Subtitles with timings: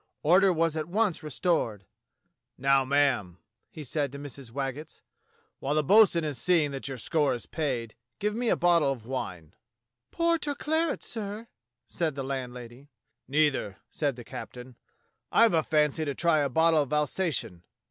[0.23, 1.85] Order was at once restored.
[2.57, 3.37] "Now, ma'am,"
[3.69, 4.49] he said to Mrs.
[4.49, 5.03] Wag getts,
[5.59, 9.05] "while the bo'sun is seeing that your score is paid, give me a bottle of
[9.05, 9.53] wine."
[10.09, 11.49] "Port or claret, sir?"
[11.87, 12.89] said the landlady.
[13.27, 14.75] "Neither," said the captain.
[15.31, 17.61] "I have a fancy to try a bottle of Alsatian.